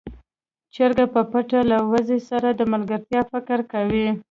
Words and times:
چرګې 0.73 1.05
په 1.13 1.21
پټه 1.31 1.59
له 1.71 1.77
وزې 1.91 2.19
سره 2.29 2.47
د 2.53 2.61
ملګرتيا 2.73 3.21
فکر 3.31 3.59
کاوه. 3.71 4.07